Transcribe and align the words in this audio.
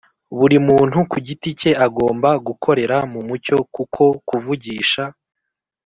buri 0.37 0.57
muntu 0.67 0.97
ku 1.11 1.17
giti 1.25 1.49
ke, 1.59 1.71
agomba 1.85 2.29
gukorera 2.47 2.97
mu 3.11 3.21
mucyo 3.27 3.57
kuko 3.75 4.03
kuvugisha 4.27 5.03